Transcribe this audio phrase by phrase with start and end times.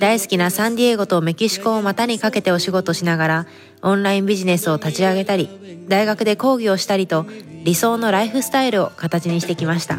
[0.00, 3.46] 大好きなサンディエゴとメキシコを股にかけてお仕事しながら
[3.82, 7.26] オンラインビジネスを立ち上げたり大学で講義をしたりと
[7.64, 9.98] 理想のライフスタイルを形にしてきました。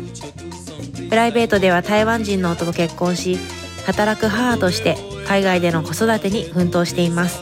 [1.09, 3.37] プライベートでは台湾人の夫と結婚し
[3.85, 4.95] 働く母として
[5.27, 7.39] 海外での子育てに奮闘しています。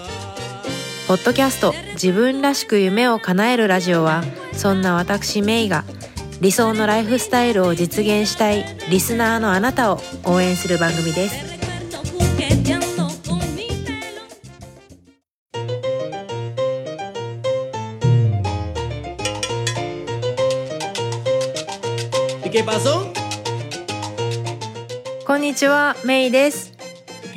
[1.07, 5.83] ポッドキャスト自分らしく夢を叶えるラジオはそんな私メイが
[6.41, 11.56] 理想のライフスタイルを実現したいリスナーのあなたを応援する番組です。
[25.25, 26.73] こんにちはメイです、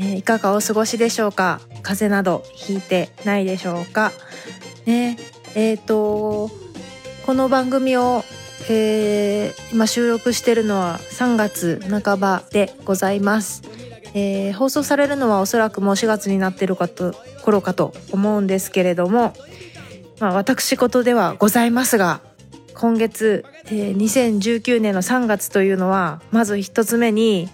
[0.00, 1.60] えーいかがお過ごしでしょうか？
[1.84, 4.10] 風邪などひいてないでしょうか？
[4.86, 5.16] ね
[5.54, 6.50] えー、と
[7.24, 8.24] この番組を、
[8.68, 13.62] えー今収録しているのは3月半ばでございます、
[14.14, 17.14] えー放送されるのはおそらくもう4月になっているかと
[17.44, 19.32] 頃かと思うんですけれども
[20.18, 22.20] まあ私事ではございますが
[22.74, 27.48] 今月、えー2019年の3月というのはまず一つ目に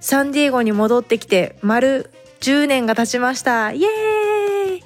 [0.00, 3.72] サンディエゴに戻ってきて丸10年が経ちました。
[3.72, 4.82] イエーイ！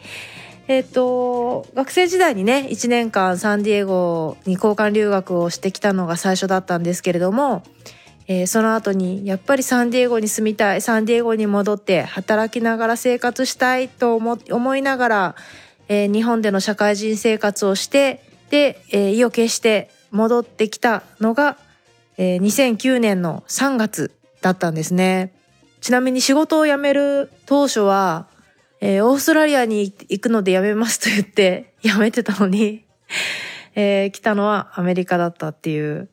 [0.66, 7.62] えっ、と学生時代にね1年間サンディエゴに交換留学をしてきたのが最初だったんですけれども、
[8.26, 15.34] えーその後にやっぱりサンディエゴに住みたいサンディエゴに戻って働きながら生活したいと思思いながら、
[15.88, 21.58] えー日本での社会人生活をしてで、えー意を決して戻ってきたのが、
[22.16, 25.34] えー2009年の3月だったんですね。
[25.80, 28.28] ちなみに仕事を辞める当初は、
[28.80, 32.84] えーオーストラリアに行くので辞めますと言って 辞めてたのに、
[33.74, 36.08] えー来たのはアメリカだったっていう、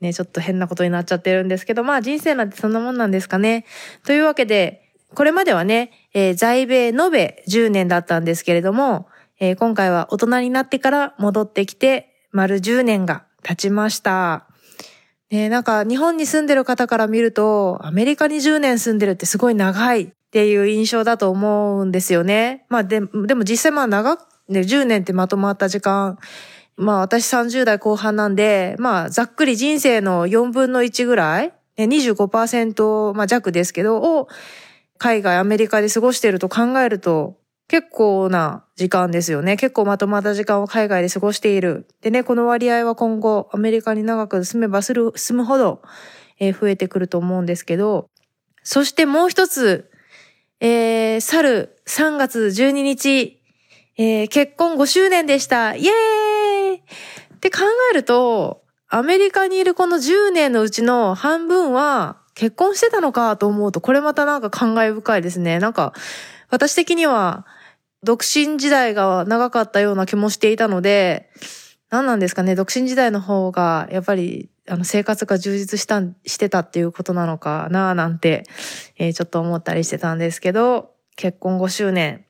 [0.00, 3.66] ね、ちょっと変なことになっちゃってるんですけど、まあ人生なんてそんなもんなんですかね。
[4.06, 9.08] というわけで、これまではね、えー在米延べ10年だったんですけれども、
[9.40, 14.46] えー今回は大人になってから戻ってきて、丸10年が経ちました。
[15.30, 22.66] ね、なんか日本に住んでる方から見ると、アメリカに10年住んでるってすごい長いっていう印象だと思うんですよね。
[22.68, 26.18] まあででも実際まあ長く、ね、10年ってまとまった時間、
[26.76, 34.28] まあ私30代後半なんで、まあざっくり人生の4分の1ぐらい、ね、25%、まあ弱ですけど、を
[34.98, 37.36] 海外、アメリカで過ごしてると考えると、
[37.72, 39.56] 結構な時間ですよね。
[39.56, 41.86] 結構まとまった時間を海外で過ごしている。
[42.02, 45.80] でね、この割合は今後アメリカに長く住めばする、住むほど、
[46.38, 48.10] えー増えてくると思うんですけど、
[48.62, 49.90] そしてもう一つ、
[50.60, 53.40] えー、去る3月12日、
[53.96, 55.74] えー結婚5周年でした。
[55.74, 65.58] イエーイって考えると、アメリカにいるこの10年のうちの半分は結婚してたのかと思うと、これまたなんか感慨深いですね。
[65.58, 65.94] なんか、
[66.50, 67.46] 私的には、
[68.04, 71.30] 独身時代が長かったような気もしていたので、
[71.90, 78.44] 何なんですかね、独身時代の方が、やっぱり、あの、生活が充実した、してたっていうことなのかななんて、
[78.96, 82.24] えーちょっと思ったりしてたんですけど、結婚5周年。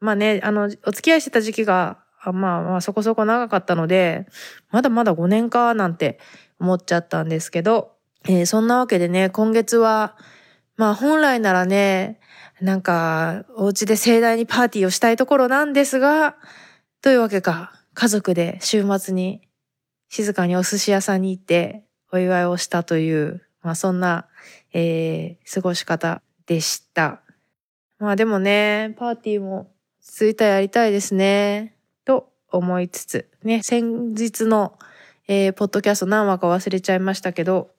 [0.00, 4.26] まあね、あの、お付き合いしてた時期が、まあまあそこそこ長かったので、
[4.70, 6.18] まだまだ5年かなんて
[6.60, 7.92] 思っちゃったんですけど、
[8.28, 10.16] えーそんなわけでね、今月は、
[10.76, 12.20] まあ本来ならね、
[12.60, 16.36] なんか、お家で盛大にパーティーをしたいところなんですが、
[17.02, 19.42] というわけか、家族で週末に
[20.08, 24.26] 静かにお寿司屋さんに行ってお祝いをしたという、まあそんな、
[24.72, 27.22] えー過ごし方でした。
[27.98, 29.70] まあでもね、パーティーも
[30.00, 31.76] 続いたやりたいですね。
[32.04, 34.78] と思いつつ、ね、先日の、
[35.28, 37.70] えーポッドキャスト何話か忘れちゃいましたけど、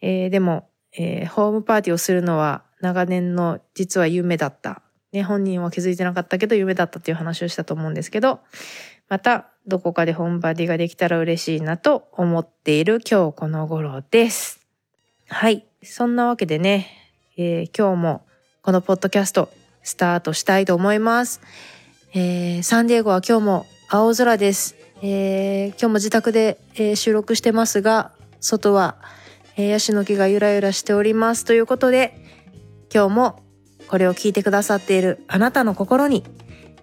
[0.00, 4.82] えーでも、えーホームパーティーをするのは長年の実は夢だった。
[5.12, 8.40] ね、本人は気づいてなかったけど夢だったっていう話をしたと思うんですけど、
[9.08, 14.60] またどこかでホームパーティができたら嬉しいなと思っている今日この頃です。
[15.28, 15.64] はい。
[15.82, 16.88] そんなわけでね、
[17.36, 18.26] えー今日も
[18.62, 19.48] このポッドキャスト
[19.82, 21.40] スタートしたいと思います。
[22.12, 24.74] えーサンディエゴは今日も青空です。
[25.00, 28.10] えー今日も自宅で、えー収録してますが、
[28.40, 28.96] 外は、
[29.56, 31.44] えーヤシの木がゆらゆらしております。
[31.44, 32.23] ということで、
[32.94, 33.42] 今日も
[33.88, 36.22] これを聞いてくださっているあなたの心に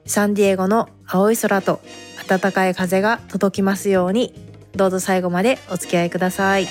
[0.06, 1.80] サンディエゴの青い空と
[2.28, 4.34] 暖かい風が届きますように
[4.76, 6.68] どうぞ最後までお付き合いください。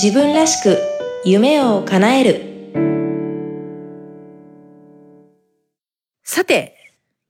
[0.00, 0.78] 自分らしく
[1.24, 2.54] 夢を叶える。
[6.22, 6.76] さて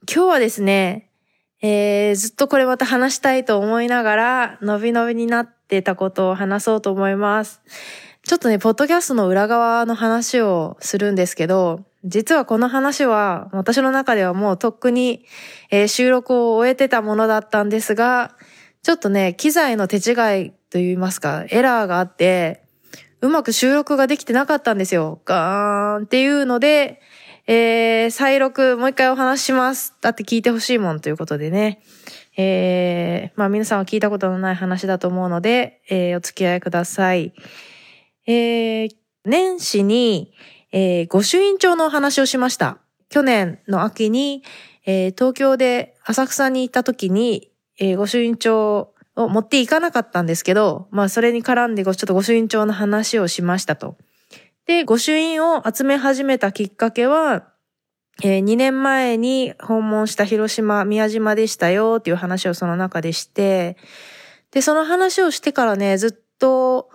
[0.07, 1.14] 今日はですね
[1.63, 7.63] えー、ずっとこれまた話したいと思いながら、伸び伸びになってたことを話そうと思います。
[8.23, 15.25] ちょっとね、ポッドキャストの裏側の話をするんですけど、実はこの話は私の中ではもうとっくに、
[15.71, 18.37] えー、収録を終えてたものだったんですが、
[18.83, 22.65] ちょっとね、機材の手違いと言いますか、エラーがあって、
[23.23, 25.23] うまく収録ができてなかったんですよ。
[25.25, 27.01] ガーンっていうので、
[27.47, 29.95] えー、再録、もう一回お話します。
[30.01, 31.83] だって聞いてほしいもんということでね。
[32.39, 37.35] えー、まあ皆さんは聞いたことのない話だと思うので、えー、お付き合いください。
[38.27, 38.89] えー、
[39.27, 40.33] 年始に、
[40.73, 42.79] えー、御朱印帳のお話をしました。
[43.11, 44.43] 去年の秋に、
[44.87, 53.97] えー、東京で浅草に行った時に、えー、御朱印帳を持っていかなかったんですけど、まあそれに絡んでちょっと御朱印帳の話をしましたと。
[54.67, 57.49] で、御朱印を集め始めたきっかけは、
[58.23, 63.77] えー、2年前に訪問した広島、宮島でしたよっていう話をその中でして、
[64.53, 66.89] で、その話をしてからね、ずっと、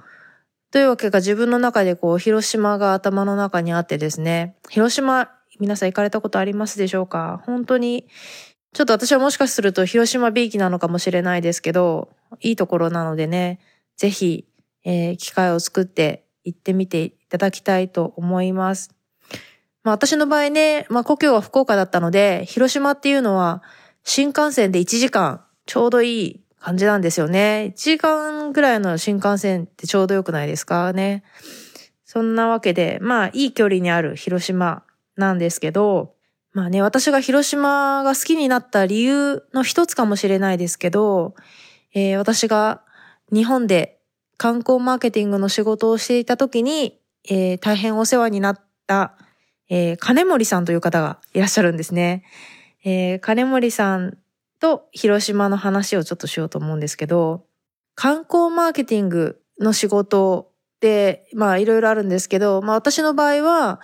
[0.72, 5.30] というわけが自分の中でこう、広島が頭の中にあってですね、広島、
[5.60, 7.44] 皆さん行かれたことありますでしょうか？
[7.46, 8.08] 本当に、
[8.74, 13.60] ちょっと私はもしかすると広島ビーキなのかもしれないですけど、いいところなのでね、
[13.98, 14.46] ぜひ、
[14.86, 18.92] えー、機会を作って行ってみてただきたいと思います。
[19.84, 23.64] まあ私の場合ね、まあ故郷は福岡だったので、広島っていうのは
[24.04, 27.74] 新幹線で1時間ちょうどいい感じなんですよね。
[27.76, 31.24] 1時間ぐらいの新幹線ってちょうどよくないですかね。
[32.06, 34.84] そんなわけで、まあいい距離にある広島
[35.16, 36.16] なんですけど、
[36.54, 41.36] まあね、私が広島が好きになった理由の一つかもしれないですけど、
[41.94, 42.82] えー、私が
[43.32, 44.00] 日本で
[44.38, 47.00] 観光マーケティングの仕事をしていた時に、
[47.30, 49.16] えー、大変お世話になった、
[49.70, 52.24] えー、金森さんという方がいらっしゃるんですね。
[52.84, 54.18] えー、金森さん
[54.60, 57.46] と広島の話をちょっとしようと思うんですけど、
[57.96, 63.80] 観光マーケティングの仕事で、まあいろいろあるんですけど、まあ私の場合は、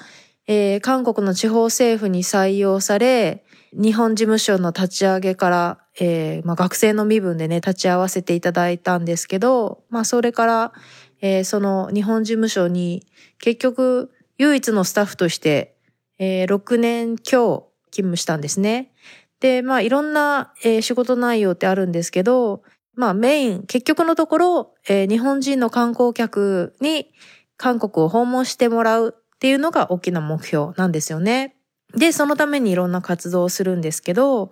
[0.48, 3.44] えー、韓国の地方政府に採用され、
[3.74, 10.74] 日本事務所の立ち上げから、えー、まあ、学生の身分でね、立ち会わせていただいたんですけど、まあ、それから、
[11.22, 13.06] えー、その日本事務所に
[13.40, 15.76] 結局唯一のスタッフとして、
[16.18, 18.92] えー、6年強勤務したんですね。
[19.40, 22.64] で、まあ、いろんな、えー、仕事内容ってあるんですけど、
[22.96, 27.12] まあ、メイン、結局のところ、えー、日本人の観光客に
[27.58, 31.56] 韓国を訪問してもらうっていうのが大きな目標なんですよね。
[31.94, 34.50] で、そのためにいろんな活動をするんですけど、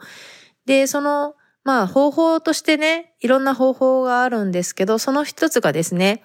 [0.65, 6.24] で、その、まあ方法としてね、いろんな方法があるんですけど、その一つがですね、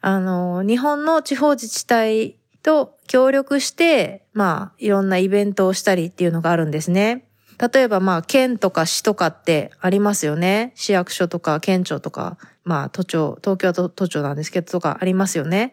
[0.00, 7.24] あの、日本の地方自治体と協力して、まあいろんなイベントをしたりっていうのがあるんですね。
[7.58, 10.72] 例えばまあ県とか市とかってありますよね。
[10.76, 15.72] 市役所とか県庁とか、まあ都庁、東京都都庁なんですけどとかありますよね。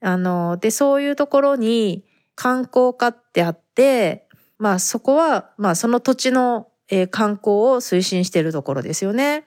[0.00, 2.04] あの、で、そういうところに
[2.34, 4.26] 観光課ってあって、
[4.58, 9.44] まあそこは、まあその土地の、えー、観光を推進しているところですよね。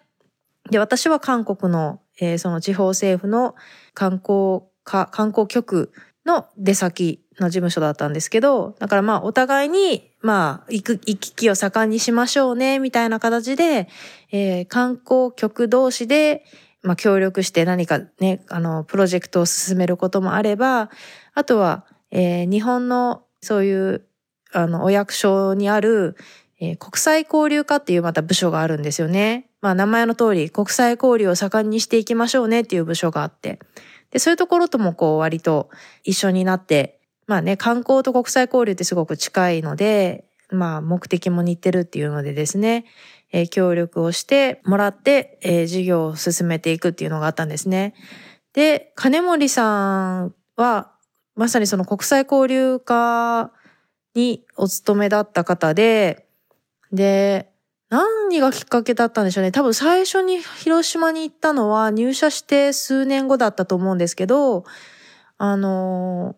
[0.71, 3.55] で、私は韓国の、えー、その地方政府の
[3.93, 5.91] 観光か、観光局
[6.25, 13.87] の出先の事務所だったんですけど、だからまあお互いに、まあ行く、行き来を盛んにしましょうね、みたいな形で、
[14.31, 16.43] えー、観光局同士で、
[16.81, 20.89] まあ協力して何かね、あの、プロジェクトを進めることもあれば、
[21.33, 24.05] あとは、えー、日本のそういう
[24.55, 26.15] あの、お役所にある、
[26.61, 29.49] えー、国際交流課っていうまた部署があるんですよね。
[29.65, 33.57] まあ名前の通り国際交流を盛んにしていきましょうねっていう部署があって。
[34.11, 35.71] で、そういうところともこう割と
[36.03, 42.85] 一緒になって、まあね、観光と国際交流ってすごく近いので、まあ目的も似てるっていうのでですね、
[43.31, 47.95] えー、協力をしてもらって、えー、事業を進めていくっていうのがあったんですね。
[48.53, 50.91] で、金森さんは、
[51.33, 53.51] まさにその国際交流課
[54.13, 56.27] にお勤めだった方で、
[56.91, 57.49] で、
[57.95, 59.53] 何がきっかけだったんでしょうね。
[59.53, 64.65] 多分最初に広島に行ったのは入社して数年後だったと思うんですけど、
[65.37, 66.35] あの、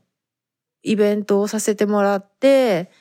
[0.83, 2.91] イベントをさせてもらって、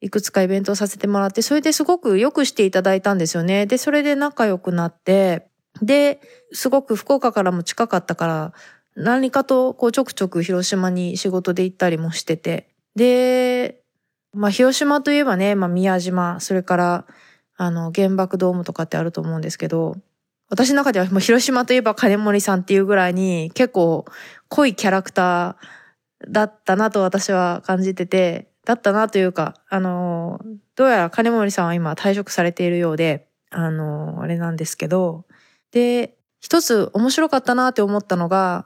[0.00, 3.66] いくつかイベントをさせてもらって、それですごく良くしていただいたんですよね。
[3.66, 5.48] で、それで仲良くなって、
[5.82, 6.20] で、
[6.52, 8.52] すごく福岡からも近かったから、
[8.94, 12.68] 何かとこうちょくちょく広島に仕事で行ったりもしてて。
[12.94, 13.82] で、
[14.32, 17.06] まあ広島といえばね、まあ宮島、それから
[17.62, 19.94] あの原爆ドームとかってあると思うんですけど、
[20.48, 24.06] 私の中ではもう広島といえば金森さんっていうぐらいに結構
[24.48, 30.40] 濃いキャラクターだったなと私は感じてて、だったなというか、あの、
[30.74, 35.26] どうやら金森さんは今退職されているようで、あの、あれなんですけど、
[35.70, 38.64] で、一つ面白かったなって思ったのが、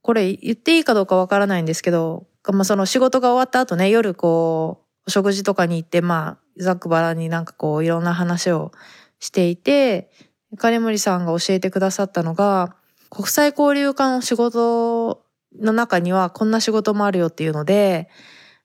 [0.00, 8.72] これ言っていいかどうかわからないんですけど、まあ、その仕事が終わった後ね、夜こう、お食事とかに行って、まあ、ざっくばらになんかこう、いろんな話を
[9.18, 10.10] していて、
[10.58, 12.76] 金森さんが教えてくださったのが、
[13.10, 15.22] 国際交流課の仕事
[15.58, 18.08] の中にはこんな仕事もあるよっていうので、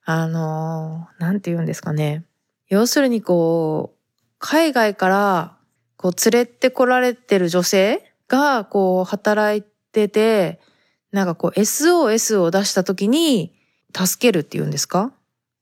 [0.06, 2.24] あの、なんて言うんですかね。
[2.70, 3.98] 要するにこう、
[4.40, 5.58] 海外から
[5.98, 10.60] こう連れてこられてる女性がこう働いてて、
[11.12, 13.54] なんかこう SOS を出した時に
[13.96, 15.12] 助けるっていうんですか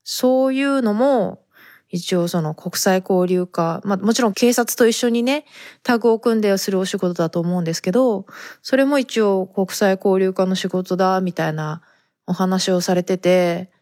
[0.08, 1.42] そういうのも
[1.88, 5.44] 一応その国際交流課、まあもちろん警察と一緒にね、
[5.82, 8.24] タグを組んでするお仕事だと思うんですけど、
[8.62, 11.82] それも一応国際交流課の仕事だみたいな
[12.26, 13.72] お話をされてて、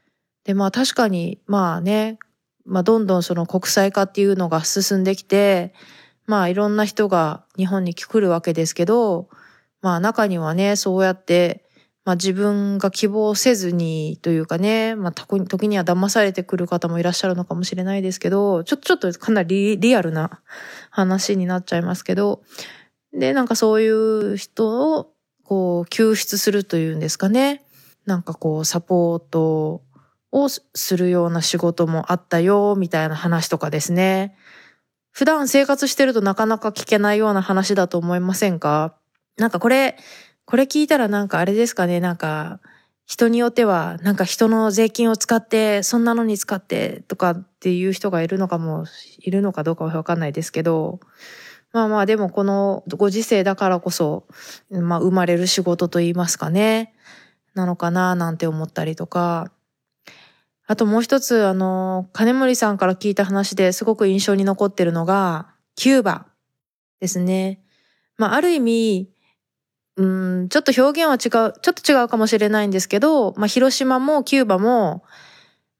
[0.45, 2.19] で、まあ確かに、まあね、
[2.65, 5.75] まあどんどんその国際化っていうのが進んできて、
[6.27, 9.29] まあいろんな人が日本に来るわけですけど、
[9.83, 11.64] まあ中にはね、そうやって、
[12.05, 20.43] まあ自分が希望せずにというかね、まあ時には騙されてくる方もいらっしゃるのかもしれないですけど、ちょっとちょっとかなりリアルな
[20.91, 22.43] 話になっちゃいますけど、
[23.13, 25.13] で、なんかそういう人を
[25.45, 27.65] こう救出するというんですかね。
[28.07, 29.83] なんかこうサポート
[30.31, 34.37] をするような仕事もあったよ、みたいな話とかですね。
[35.13, 38.97] 普段生活してるとなかなか聞けないような話だと思いませんか？
[39.39, 39.97] なんかこれ、
[40.47, 42.61] これ聞いたらなんかあれですかね、なんか、
[43.07, 48.87] 人によっては、なんか人の税金を使って、そんなのに使ってとかっていう人がいるのかも、
[49.19, 51.01] いるのかどうかはわかんないですけど、
[51.73, 54.27] まあまあでもこのご時世だからこそ、
[54.71, 56.95] まあ生まれる仕事と言いますかね、
[57.55, 59.51] なのかななんて思ったりとか、
[60.67, 66.27] あともう一つ、あの、金森さんから聞いた話ですごく印象に残ってるのが、キューバ
[67.01, 67.61] ですね。
[68.17, 69.11] まあ、ある意味、
[69.97, 75.05] うん、ちょっと表現は違う、ちょっと違うかもしれないんですけど、まあ、広島もキューバも、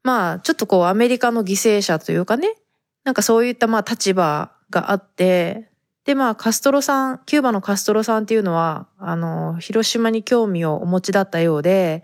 [0.03, 2.55] まあ、ちょっとこう、アメリカの犠牲者というかね、
[3.03, 5.69] なんかそういったまあ立場があって、
[6.05, 12.03] で、まあ、カストロさん、キューバのカストロさんっていうのは、あの、広島に興味をお持ちだったようで、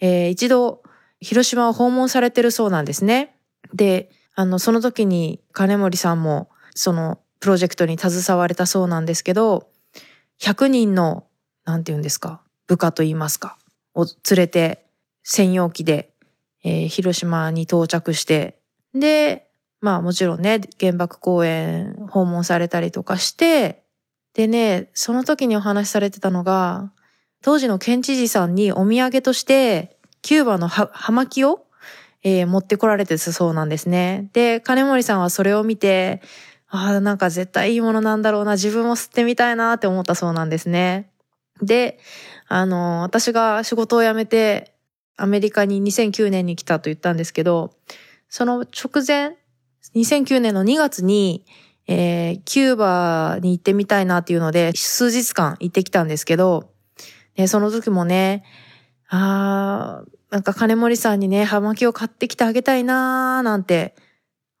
[0.00, 0.82] えー、一度、
[1.20, 3.36] 広島を訪問されてるそうなんですね。
[3.74, 9.68] で、あの、その時に金森さんもそのプロジェクトに携われたそうなんですけど、
[10.40, 11.26] 100人の、
[11.66, 13.58] なんて言うんですか、部下と言いますか、
[13.94, 14.86] を連れて
[15.22, 16.10] 専用機で、
[16.64, 18.58] えー、広島に到着して、
[18.94, 19.46] で、
[19.80, 23.82] まあもちろんね、原爆公園訪問されたりとかして、
[24.32, 26.92] でね、その時にお話しされてたのが、
[27.42, 31.66] 当時の県知事さんにお土産として、キューバの葉巻を、
[32.22, 34.28] えー、持ってこられてたそうなんですね。
[34.32, 36.22] で、金森さんはそれを見て、
[36.68, 41.08] ああ、なんか絶対いいものなんだろうな、自分も吸ってみたいなって思ったそうなんですね。
[41.62, 41.98] で、
[42.48, 44.74] あの、私が仕事を辞めて
[45.16, 47.74] アメリカに2009年に来たと言ったんですけど、
[48.28, 49.36] その直前、
[49.94, 51.44] 2009年の2月に、
[51.86, 56.70] えー、キューバに行ってみたいなっていうので、数日間行ってきたんですけど、
[57.36, 58.44] ね、その時もね、
[59.08, 63.94] ああ、なんか金森さんにね、葉巻を買ってきてあげたいなーなんて、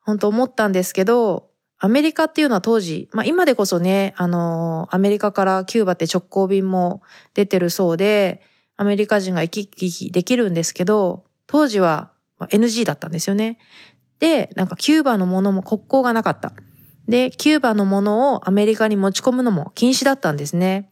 [0.00, 7.02] 本当思ったんですけど、アメリカっていうのは当時、まあ今でこそね、あの、アメリカからキューバって直行便も
[7.34, 8.42] 出てるそうで、
[8.76, 13.58] アメリカ人が行き来できるんですけど、当時は NG だったんですよね。
[14.18, 16.52] で、なんかキューバのものも国交がなかった。
[17.08, 20.90] で、キューバのものをアメリカに持ち込むのも禁止だったんですね。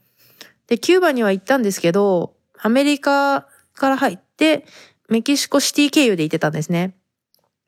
[0.67, 4.67] で、キューバには行ったんですけど、アメリカから入って、
[5.09, 6.97] メキシコシティ経由で行ってたんですね。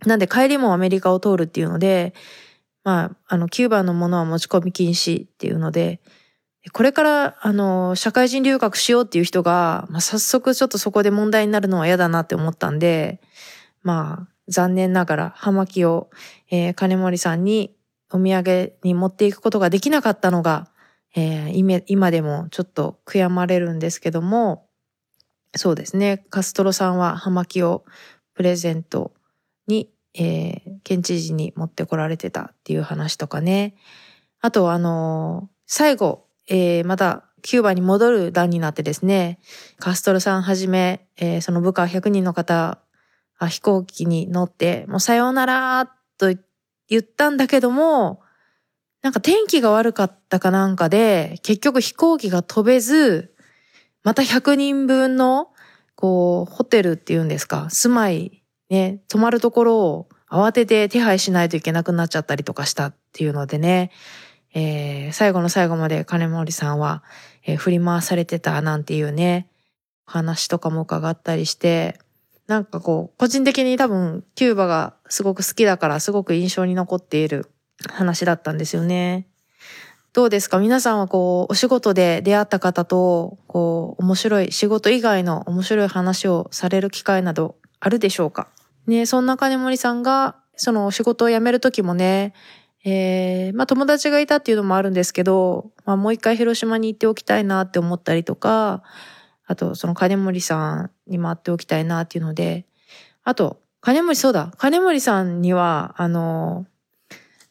[0.05, 2.15] なんで帰りもアメリカを通るっていうので、
[2.87, 6.01] まあ、あの、キューバのものは持ち込み禁止っていうので、
[6.73, 13.21] これから、あの、社会人留学しようっていう人が、まあ、早速ちょっとそこで問題になるのは嫌だなって思ったんで、
[13.83, 16.11] まあ、残念ながら、葉巻を、
[16.49, 17.75] えー、金森さんに
[18.13, 20.69] お土産に持っていくことができなかったのが、
[21.17, 24.69] えー、今でもちょっと悔やまれるんですけども、
[25.57, 26.25] そうですね。
[26.31, 27.85] カストロさんは葉巻を
[28.35, 29.13] プレゼント
[29.67, 33.75] に、えー、県知事に持ってこられてたっていう話とかね。
[34.41, 39.39] あと、あのー、最後、えー、まだキューバに戻る段になってですね、
[39.79, 42.79] カストロさんはじめ、えー、その部下100人の方、
[43.39, 45.87] 飛行機に乗って、もうさようなら
[46.19, 46.35] と
[46.89, 48.21] 言ったんだけども、
[49.03, 53.35] なんか天気が悪かったかなんかで、結局飛行機が飛べず、
[54.03, 55.53] また100人分の、
[55.95, 63.91] こう、ホテルっていうんですか、住まい、ね、泊まるところを慌てて手配しないといけなくなっちゃったりとかしたっていうのでね、
[64.55, 67.03] えー、最後の最後まで金森さんは、
[67.45, 69.49] えー、振り回されてたなんていうね、
[70.05, 71.99] 話とかも伺ったりして、
[72.47, 77.51] なんかこう、個人的に多分、キューバがすごく好きだから、すごく印象に残っている
[77.89, 79.27] 話だったんですよね。
[80.13, 80.61] どうですか？
[80.61, 88.49] 皆さんはこう、お仕事で出会った方と、こう、面白い、仕事以外の面白い話をされる機会などあるでしょうか？
[88.87, 92.33] ね、そんな金森さんが、その仕事を辞める時もね、
[92.85, 98.83] えー、まあ友達がいたっていうのもあるんですけど、まあもう一回広島に行っておきたいなって思ったりとか、
[99.47, 102.65] あとその金森さんにも会っておきたいなっていうので、
[103.25, 106.67] あと、金森、そうだ、金森さんには、あの、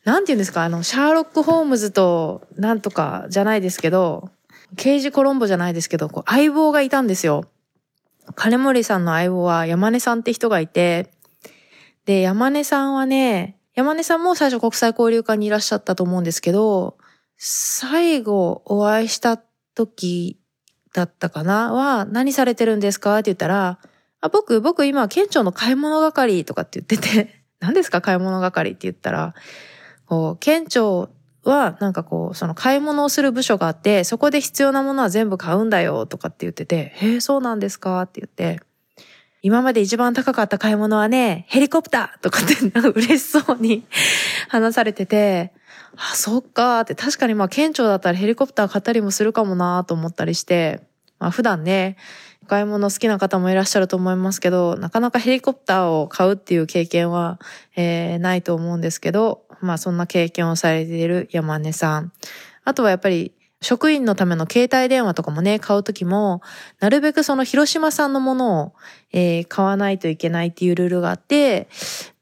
[0.05, 4.29] なんて言うんですか、あの、シャーロック・ホームズとなんとかじゃないですけど、
[4.77, 7.45] 刑事コロンボじゃないですけど、こう相棒がいたんですよ。
[8.35, 11.11] 金森さんの相棒は山根さんって人がいて、
[12.05, 16.97] で、山根さんはね、山根さんも最初国際交流課にいらっしゃったと思うんですけど、
[17.37, 19.37] 最後お会いした
[19.73, 20.39] 時
[20.93, 21.73] だったかな？
[21.73, 23.17] は、何されてるんですか？
[23.17, 23.79] って言ったら、
[24.21, 28.01] あ、僕、僕今、県庁の買い物係とかって言ってて、 何ですか？
[28.01, 29.33] 買い物係って言ったら、
[30.05, 31.09] こう、県庁
[31.43, 38.01] はなんかこう、その買い物をする部署があって、そこで必要なものは全部買うんだよとかって言ってて、へえ、そうなんですか？
[38.03, 38.61] って言って、
[39.45, 42.55] 今まで一番高かった買い物はね、ヘリコプターとかって
[42.89, 43.85] 嬉しそうに
[44.49, 45.53] 話されてて、
[45.95, 50.81] あ、そっかーって確かにまあ県庁だったらヘリコプター買ったりもするかもなと思ったりして、
[51.19, 51.95] まあ普段ね、
[52.47, 57.39] 買い物好きな方もいらっしゃると思いますけど、なかなかヘリコプターを買うっていう経験は、
[57.75, 62.11] えー、ないと思うんですけど、まあそんな経験をされている山根さん。
[62.63, 66.41] あとはやっぱり職員のための携帯電話とかもね、買うときも、
[66.79, 68.73] なるべくその広島産のものを、
[69.11, 71.67] えー、買わないといけないっていうルールがあって、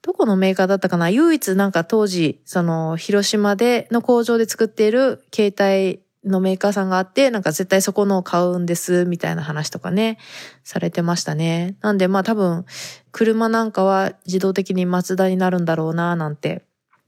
[0.02, 10.18] どこのメーカーだったかな唯一なんか当時、その広島での工場で作っている携帯のメーカーさんがあって、なんか絶対そこのを買うんです、みたいな話とかね、
[10.64, 11.76] されてましたね。
[11.82, 12.66] なんでまあ多分、
[13.12, 16.64] 車なんかは自動的にマツダになるんだろうな、なんて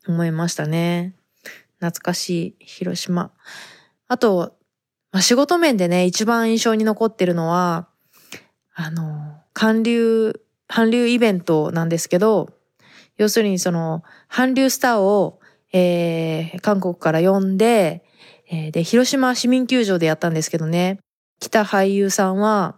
[0.08, 1.14] 思いましたね。
[1.80, 3.32] 懐かしい広島。
[4.08, 4.56] あと、
[5.12, 7.88] まあ、仕事面でね、一番印象に残ってるのは、
[8.74, 12.50] あの、韓流、韓流イベントなんですけど、
[13.18, 15.40] 要するにその、韓流スターを、
[15.72, 18.04] えー、韓国から呼んで、
[18.50, 21.00] えー、で、広島市民球場でやったんですけどね、
[21.40, 22.76] 来た俳優さんは、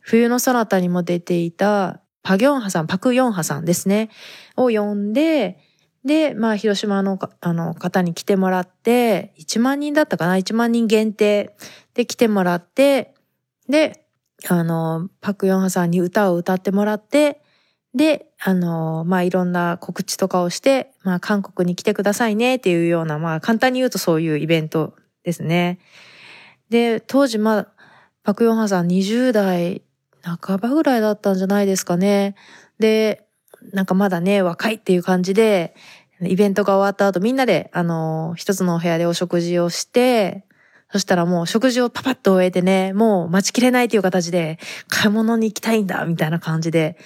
[0.00, 4.10] 冬のそなたにも出ていた、パギョンハさん、パクヨンハさんですね、
[4.56, 5.58] を呼んで、
[6.06, 11.56] で、まあ、広島のあの方に来てもらって、1万人だったかな ?1 万人限定
[11.94, 13.12] で来てもらって、
[13.68, 14.06] で、
[14.48, 17.42] あの、パクヨンハさんに歌を歌ってもらって、
[17.92, 25.80] で、あの、まあ、いろんな告知とかをして、まあ、韓国に来てくださいねっていうような、まあ、簡単に言うとそういうイベントですね。
[26.68, 27.68] で、当時、まあ、
[28.22, 29.82] パクヨンハさん20代
[30.22, 32.36] 半ばぐらいだったんじゃないですかね。
[32.78, 33.25] で、
[33.72, 35.74] なんかまだね、若いっていう感じで、
[36.20, 40.44] イベントが終わった後みんなで、あの、一つのお部屋でお食事をして、
[40.92, 46.96] そしたらもう食事をパパッと終えてね、もう待ちきれないという形で、買い物に行きたいんだ、みたいな感じで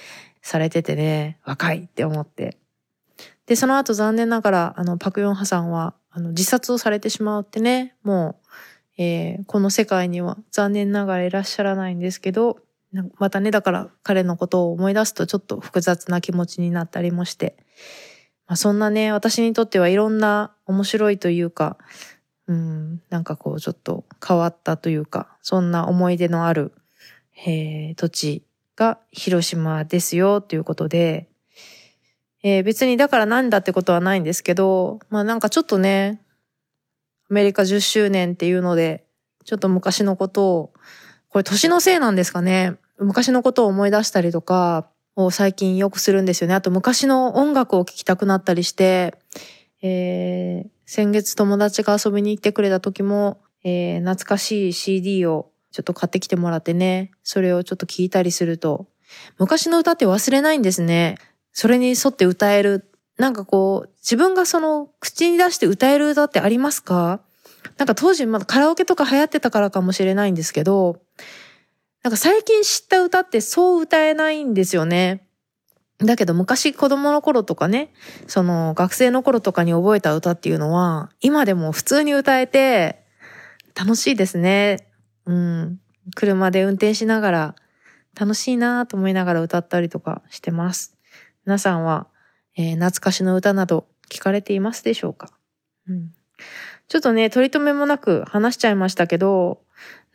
[0.42, 2.56] されててね、若いって思って。
[3.46, 8.40] で、その後残念ながら、あの、パクヨンハさんは、あの、自殺をされてしまうってね、も
[8.98, 12.58] う、えー、この世界には残念ながらいらっしゃらないんですけど、
[13.18, 17.56] またね、だから彼のことを思い出すとちょっと複雑な気持ちになったりもして、
[18.46, 21.78] まあ、そんなね、私にとってはいろんな面白いというか、
[22.48, 26.72] うん、なんかこうちょっと変わったというか、そんな思い出のある、
[27.46, 28.42] えー、土地
[28.74, 31.28] が広島ですよということで、
[32.42, 36.20] えー、別にだからなんだってことはないんですけど、まあなんかちょっとね、
[37.30, 39.04] アメリカ10周年っていうので、
[39.44, 40.72] ちょっと昔のことを
[41.30, 42.76] これ年のせいなんですかね。
[42.98, 46.54] 昔のことを思い出したりとかを最近よくするんですよね。
[46.54, 49.14] あと昔の音楽を聴きたくなったりして、
[49.80, 58.88] えー、先月友達が遊びに行ってくれた時も、えー、懐かしい CD をちょっと買ってきてもらってね、それをちょっと聞いたりすると、
[59.38, 61.16] 昔の歌って忘れないんですね。
[61.52, 62.90] それに沿って歌える。
[63.18, 67.20] なんかこう、自分がその口に出して歌える歌ってありますか？
[67.76, 71.00] なんか当時まだカラオケとか流行ってたからかもしれないんですけど、
[72.02, 75.26] なんか最近知った歌ってそう歌えないんですよね。
[75.98, 77.92] だけど昔子供の頃とかね、
[78.26, 83.04] その学生の頃とかに覚えた歌っていうのは、今でも普通に歌えて
[83.74, 84.88] 楽しいですね。
[85.26, 85.80] うん。
[86.16, 87.54] 車で運転しながら
[88.18, 90.96] 楽しいなと思いながら歌ったりとかしてます。
[91.44, 92.08] 皆さんは、
[92.56, 95.30] えー、懐かしの歌など聞かれていますでしょうか、
[95.88, 96.12] うん、
[96.90, 99.60] ちょっとね、取り留めもなく話しちゃいましたけど、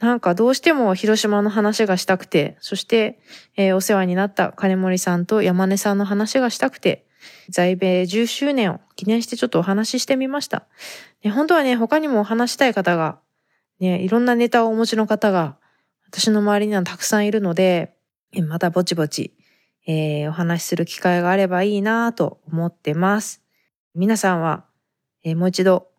[0.01, 3.17] なんかどうしても広島の話がしたくて、そして、
[3.55, 7.07] えー、お世話になった金森さんと山根さんの話がしたくて、
[7.49, 10.65] 在米10周年を記念してちょっとお話ししてみました。
[11.23, 13.19] ね、本当はね、他にもお話したい方が、
[13.79, 15.55] ね、いろんなネタをお持ちの方が、
[16.07, 17.93] 私の周りにはたくさんいるので、
[18.49, 19.33] またぼちぼち、
[19.87, 23.41] えー、お話しする機会があればいいなと思ってます。
[23.93, 24.65] 皆さんは、
[25.23, 25.94] えー、もう一度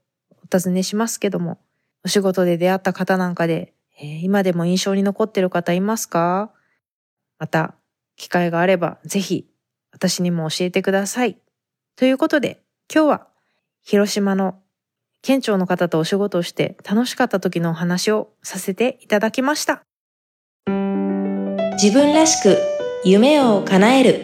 [0.53, 1.59] お尋ねしますけども、
[2.05, 6.51] お仕事で出会った方なんかでえー、今でも印象に残ってる方いますか？
[7.39, 7.75] また、
[8.17, 9.49] 機会があればぜひ
[9.91, 11.39] 私にも教えてください。
[11.97, 12.61] ということで、
[12.93, 13.27] 今日は
[13.83, 14.59] 広島の
[15.23, 19.83] 県庁の方とお仕事をして楽しかった時のお話をさせていただきました。
[21.83, 22.59] 自分らしく
[23.03, 24.21] 夢を叶える。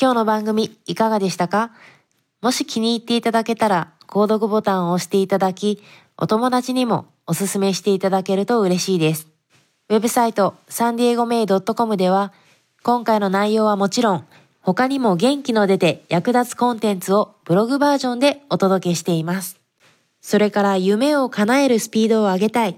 [0.00, 1.72] 今日の番組いかがでしたか？
[2.42, 5.80] もし気に入っていただけたら購読ボタンを押していただき、
[6.18, 9.28] お友達にもおすすめしていただけると嬉しいです。
[9.88, 12.32] ウェブサイトサンディエゴメイドットコムでは、
[12.82, 14.26] 今回の内容はもちろん、
[14.60, 19.60] 他にも元気の出て役立つコンテンツをブログバージョンでお届けしています。
[20.20, 22.76] それから夢を叶えるスピードを上げたい。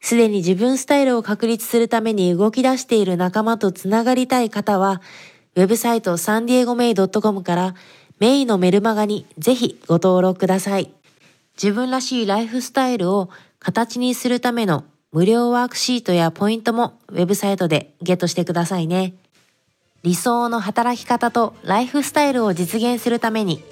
[0.00, 5.02] すでに自分スタイルを確立するために動き出している仲間とつながりたい方は、
[5.56, 7.74] ウェブサイトサンディエゴメイドットコムから
[8.20, 10.92] メイのメルマガにぜひご登録ください。
[11.60, 19.14] 自分らしいライフスタイルを形にするための無料ワークシートやポイントもウェブサイトでゲットしてくださいね。
[20.02, 23.62] 理想の働き方とライフスタイルを実現するために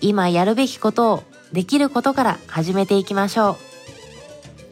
[0.00, 3.56] 今やるべきことをできることから始めていきましょう。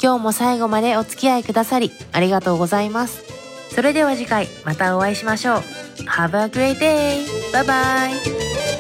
[0.03, 3.23] 今日も最後までお付き合いくださりありがとうございます。
[3.71, 5.63] それでは次回またお会いしましょう。
[6.09, 7.25] Have a great day!
[7.53, 8.72] Bye bye!